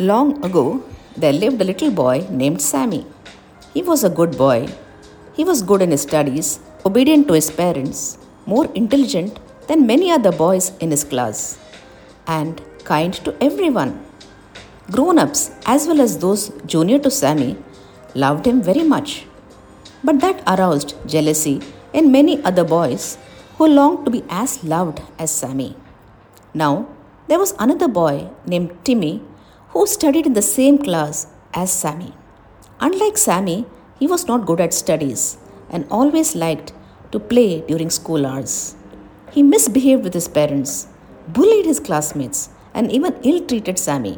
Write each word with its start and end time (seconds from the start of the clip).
Long 0.00 0.44
ago, 0.44 0.82
there 1.16 1.32
lived 1.32 1.60
a 1.60 1.64
little 1.64 1.92
boy 1.92 2.26
named 2.28 2.60
Sammy. 2.60 3.06
He 3.72 3.80
was 3.80 4.02
a 4.02 4.10
good 4.10 4.36
boy. 4.36 4.66
He 5.34 5.44
was 5.44 5.62
good 5.62 5.82
in 5.82 5.92
his 5.92 6.02
studies, 6.02 6.58
obedient 6.84 7.28
to 7.28 7.34
his 7.34 7.48
parents, 7.48 8.18
more 8.44 8.66
intelligent 8.74 9.38
than 9.68 9.86
many 9.86 10.10
other 10.10 10.32
boys 10.32 10.72
in 10.80 10.90
his 10.90 11.04
class, 11.04 11.60
and 12.26 12.60
kind 12.82 13.14
to 13.24 13.36
everyone. 13.40 14.04
Grown 14.90 15.16
ups, 15.16 15.52
as 15.64 15.86
well 15.86 16.00
as 16.00 16.18
those 16.18 16.48
junior 16.66 16.98
to 16.98 17.10
Sammy, 17.10 17.56
loved 18.16 18.48
him 18.48 18.60
very 18.62 18.82
much. 18.82 19.26
But 20.02 20.18
that 20.22 20.42
aroused 20.48 20.96
jealousy 21.06 21.62
in 21.92 22.10
many 22.10 22.42
other 22.42 22.64
boys 22.64 23.16
who 23.58 23.68
longed 23.68 24.06
to 24.06 24.10
be 24.10 24.24
as 24.28 24.64
loved 24.64 25.02
as 25.20 25.30
Sammy. 25.30 25.76
Now, 26.52 26.88
there 27.28 27.38
was 27.38 27.54
another 27.60 27.86
boy 27.86 28.30
named 28.44 28.76
Timmy 28.82 29.22
who 29.74 29.84
studied 29.86 30.26
in 30.28 30.34
the 30.38 30.48
same 30.56 30.76
class 30.78 31.26
as 31.52 31.70
Sammy. 31.72 32.12
Unlike 32.80 33.16
Sammy, 33.18 33.66
he 33.98 34.06
was 34.06 34.26
not 34.28 34.46
good 34.46 34.60
at 34.60 34.72
studies 34.72 35.36
and 35.68 35.86
always 35.90 36.36
liked 36.36 36.72
to 37.12 37.18
play 37.18 37.60
during 37.62 37.90
school 37.90 38.24
hours. 38.24 38.76
He 39.32 39.42
misbehaved 39.42 40.04
with 40.04 40.14
his 40.14 40.28
parents, 40.28 40.86
bullied 41.28 41.66
his 41.66 41.80
classmates, 41.80 42.50
and 42.72 42.92
even 42.92 43.18
ill 43.24 43.40
treated 43.44 43.78
Sammy. 43.78 44.16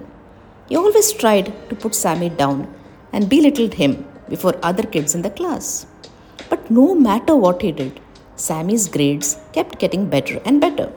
He 0.69 0.77
always 0.77 1.11
tried 1.13 1.47
to 1.71 1.75
put 1.75 1.95
Sammy 1.95 2.29
down 2.29 2.73
and 3.15 3.31
belittled 3.31 3.75
him 3.75 4.07
before 4.29 4.55
other 4.63 4.83
kids 4.83 5.15
in 5.15 5.23
the 5.23 5.31
class. 5.31 5.87
But 6.51 6.71
no 6.71 6.95
matter 6.95 7.35
what 7.35 7.63
he 7.63 7.73
did, 7.73 8.01
Sammy's 8.37 8.89
grades 8.89 9.39
kept 9.55 9.79
getting 9.79 10.11
better 10.11 10.39
and 10.45 10.61
better. 10.61 10.93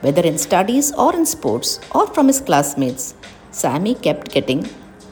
Whether 0.00 0.22
in 0.22 0.38
studies 0.38 0.92
or 0.94 1.14
in 1.14 1.26
sports 1.26 1.78
or 1.92 2.06
from 2.08 2.26
his 2.26 2.40
classmates, 2.40 3.14
Sammy 3.60 3.94
kept 3.94 4.32
getting 4.36 4.62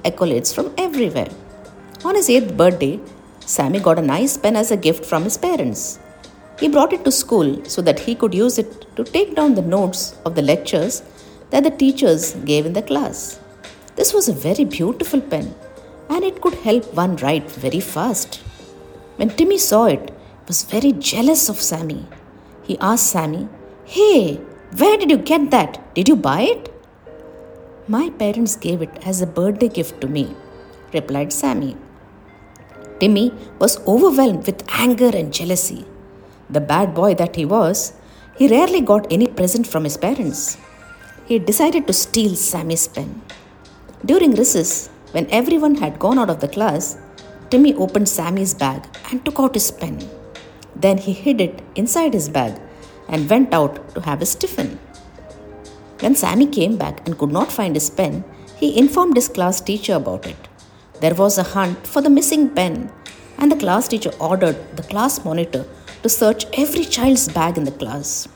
accolades 0.05 0.53
from 0.55 0.75
everywhere. 0.77 1.31
On 2.05 2.17
his 2.17 2.29
8th 2.29 2.57
birthday, 2.57 2.99
Sammy 3.47 3.79
got 3.79 4.01
a 4.01 4.09
nice 4.17 4.37
pen 4.37 4.57
as 4.57 4.73
a 4.73 4.77
gift 4.77 5.05
from 5.07 5.23
his 5.23 5.37
parents. 5.37 6.01
He 6.59 6.69
brought 6.69 6.93
it 6.93 7.05
to 7.05 7.13
school 7.13 7.65
so 7.65 7.81
that 7.83 8.01
he 8.01 8.17
could 8.17 8.35
use 8.35 8.59
it 8.59 8.73
to 8.97 9.05
take 9.05 9.37
down 9.37 9.55
the 9.55 9.69
notes 9.77 10.17
of 10.27 10.35
the 10.35 10.43
lectures 10.43 11.03
that 11.51 11.63
the 11.63 11.71
teachers 11.71 12.35
gave 12.51 12.67
in 12.67 12.73
the 12.73 12.83
class. 12.83 13.39
This 13.95 14.13
was 14.13 14.29
a 14.29 14.41
very 14.49 14.65
beautiful 14.65 15.21
pen 15.21 15.55
and 16.11 16.25
it 16.25 16.41
could 16.41 16.55
help 16.67 16.93
one 16.95 17.15
write 17.17 17.49
very 17.49 17.81
fast. 17.81 18.37
When 19.17 19.31
Timmy 19.31 19.59
saw 19.59 19.85
it, 19.85 20.11
he 20.11 20.49
was 20.49 20.65
very 20.65 20.93
jealous 20.93 21.49
of 21.49 21.61
Sammy. 21.61 22.05
He 22.65 22.77
asked 22.81 23.07
Sammy, 23.07 23.49
Hey, 23.85 24.37
where 24.79 24.99
did 24.99 25.11
you 25.11 25.19
get 25.19 25.51
that? 25.53 25.95
Did 25.95 26.09
you 26.09 26.17
buy 26.17 26.43
it? 26.43 26.72
My 27.89 28.11
parents 28.11 28.55
gave 28.55 28.81
it 28.81 28.97
as 29.05 29.21
a 29.21 29.27
birthday 29.27 29.69
gift 29.69 30.01
to 30.03 30.07
me, 30.07 30.37
replied 30.95 31.33
Sammy. 31.33 31.77
Timmy 33.01 33.35
was 33.59 33.85
overwhelmed 33.89 34.47
with 34.47 34.63
anger 34.69 35.11
and 35.13 35.33
jealousy. 35.33 35.85
The 36.49 36.61
bad 36.61 36.95
boy 36.95 37.15
that 37.15 37.35
he 37.35 37.45
was, 37.45 37.95
he 38.39 38.47
rarely 38.47 38.83
got 38.83 39.13
any 39.13 39.27
present 39.27 39.67
from 39.67 39.83
his 39.83 39.97
parents. 39.97 40.59
He 41.27 41.41
decided 41.41 41.89
to 41.89 41.93
steal 41.93 42.37
Sammy's 42.37 42.87
pen. 42.87 43.21
During 44.05 44.37
recess, 44.37 44.89
when 45.11 45.29
everyone 45.31 45.75
had 45.75 45.99
gone 45.99 46.21
out 46.21 46.31
of 46.31 46.39
the 46.39 46.47
class, 46.47 46.97
Timmy 47.51 47.75
opened 47.75 48.09
Sammy's 48.09 48.55
bag 48.55 48.85
and 49.11 49.25
took 49.25 49.41
out 49.41 49.55
his 49.55 49.73
pen. 49.73 50.09
Then 50.77 50.99
he 50.99 51.13
hid 51.13 51.41
it 51.41 51.63
inside 51.75 52.15
his 52.15 52.29
bag 52.29 52.61
and 53.09 53.29
went 53.29 53.53
out 53.53 53.93
to 53.97 54.01
have 54.03 54.21
his 54.21 54.37
tiffin. 54.37 54.79
When 56.03 56.17
Sammy 56.17 56.49
came 56.49 56.77
back 56.77 57.07
and 57.07 57.17
could 57.17 57.31
not 57.31 57.53
find 57.53 57.77
his 57.77 57.89
pen, 57.89 58.25
he 58.57 58.77
informed 58.77 59.15
his 59.15 59.29
class 59.29 59.61
teacher 59.61 59.95
about 59.95 60.27
it. 60.27 60.49
There 61.01 61.15
was 61.15 61.39
a 61.39 61.45
hunt 61.45 61.87
for 61.87 62.03
the 62.03 62.11
missing 62.11 62.49
pen, 62.51 62.91
and 63.39 63.53
the 63.53 63.57
class 63.57 63.87
teacher 63.87 64.11
ordered 64.19 64.57
the 64.77 64.83
class 64.83 65.25
monitor 65.25 65.65
to 66.03 66.09
search 66.09 66.47
every 66.55 66.85
child's 66.85 67.29
bag 67.29 67.57
in 67.57 67.63
the 67.63 67.79
class. 67.83 68.27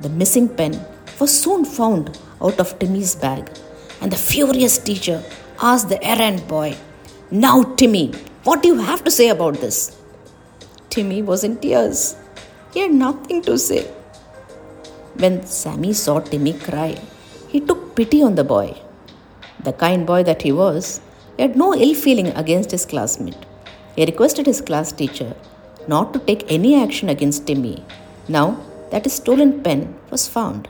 The 0.00 0.08
missing 0.08 0.48
pen 0.48 0.84
was 1.20 1.40
soon 1.40 1.64
found 1.64 2.18
out 2.42 2.58
of 2.58 2.76
Timmy's 2.80 3.14
bag, 3.14 3.48
and 4.00 4.10
the 4.10 4.16
furious 4.16 4.78
teacher 4.78 5.22
asked 5.62 5.88
the 5.88 6.02
errand 6.02 6.48
boy, 6.48 6.76
Now, 7.30 7.62
Timmy, 7.62 8.12
what 8.42 8.60
do 8.60 8.70
you 8.70 8.80
have 8.80 9.04
to 9.04 9.10
say 9.12 9.28
about 9.28 9.60
this? 9.60 9.96
Timmy 10.90 11.22
was 11.22 11.44
in 11.44 11.58
tears. 11.58 12.16
He 12.74 12.80
had 12.80 12.90
nothing 12.90 13.42
to 13.42 13.56
say. 13.56 13.86
When 15.22 15.44
Sammy 15.44 15.92
saw 15.94 16.20
Timmy 16.20 16.52
cry, 16.52 16.96
he 17.48 17.58
took 17.58 17.96
pity 17.96 18.22
on 18.22 18.36
the 18.36 18.44
boy. 18.44 18.76
The 19.64 19.72
kind 19.72 20.06
boy 20.06 20.22
that 20.22 20.42
he 20.42 20.52
was, 20.52 21.00
he 21.36 21.42
had 21.42 21.56
no 21.56 21.74
ill 21.74 21.94
feeling 21.94 22.28
against 22.42 22.70
his 22.70 22.86
classmate. 22.86 23.46
He 23.96 24.04
requested 24.04 24.46
his 24.46 24.60
class 24.60 24.92
teacher 24.92 25.34
not 25.88 26.12
to 26.12 26.20
take 26.20 26.52
any 26.52 26.80
action 26.80 27.08
against 27.08 27.48
Timmy 27.48 27.84
now 28.28 28.60
that 28.92 29.04
his 29.04 29.14
stolen 29.14 29.60
pen 29.60 29.98
was 30.10 30.28
found. 30.28 30.68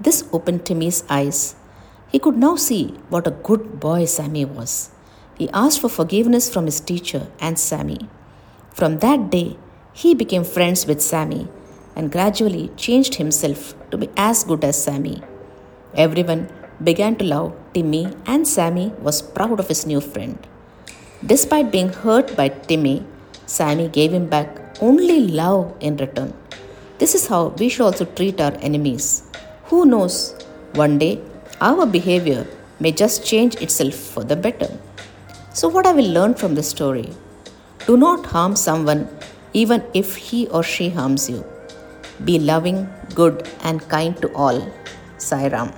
This 0.00 0.24
opened 0.32 0.66
Timmy's 0.66 1.04
eyes. 1.08 1.54
He 2.08 2.18
could 2.18 2.36
now 2.36 2.56
see 2.56 2.88
what 3.08 3.28
a 3.28 3.38
good 3.48 3.78
boy 3.78 4.06
Sammy 4.06 4.44
was. 4.44 4.90
He 5.38 5.48
asked 5.50 5.80
for 5.80 5.88
forgiveness 5.88 6.52
from 6.52 6.64
his 6.64 6.80
teacher 6.80 7.28
and 7.38 7.56
Sammy. 7.56 8.08
From 8.72 8.98
that 8.98 9.30
day, 9.30 9.58
he 9.92 10.12
became 10.12 10.42
friends 10.42 10.86
with 10.86 11.00
Sammy 11.00 11.46
and 11.96 12.12
gradually 12.12 12.68
changed 12.76 13.14
himself 13.16 13.74
to 13.90 13.96
be 13.98 14.08
as 14.16 14.44
good 14.44 14.62
as 14.64 14.82
Sammy. 14.82 15.22
Everyone 15.94 16.48
began 16.84 17.16
to 17.16 17.24
love 17.24 17.54
Timmy, 17.72 18.06
and 18.26 18.46
Sammy 18.46 18.92
was 19.00 19.22
proud 19.22 19.58
of 19.58 19.68
his 19.68 19.86
new 19.86 20.00
friend. 20.00 20.38
Despite 21.24 21.72
being 21.72 21.88
hurt 21.88 22.36
by 22.36 22.48
Timmy, 22.48 23.04
Sammy 23.46 23.88
gave 23.88 24.12
him 24.12 24.26
back 24.26 24.50
only 24.80 25.20
love 25.28 25.74
in 25.80 25.96
return. 25.96 26.34
This 26.98 27.14
is 27.14 27.26
how 27.26 27.48
we 27.58 27.68
should 27.68 27.86
also 27.86 28.04
treat 28.04 28.40
our 28.40 28.52
enemies. 28.68 29.22
Who 29.64 29.86
knows, 29.86 30.34
one 30.74 30.98
day 30.98 31.20
our 31.60 31.86
behavior 31.86 32.46
may 32.80 32.92
just 32.92 33.24
change 33.24 33.56
itself 33.56 33.94
for 33.94 34.22
the 34.22 34.36
better. 34.36 34.68
So, 35.54 35.68
what 35.68 35.86
I 35.86 35.92
will 35.92 36.10
learn 36.10 36.34
from 36.34 36.54
this 36.54 36.68
story? 36.68 37.08
Do 37.86 37.96
not 37.96 38.26
harm 38.26 38.56
someone 38.56 39.08
even 39.54 39.82
if 39.94 40.16
he 40.16 40.46
or 40.48 40.62
she 40.62 40.90
harms 40.90 41.30
you. 41.30 41.44
Be 42.24 42.38
loving, 42.38 42.88
good, 43.14 43.46
and 43.62 43.86
kind 43.88 44.16
to 44.22 44.32
all. 44.34 44.72
Sai 45.18 45.48
Ram. 45.48 45.72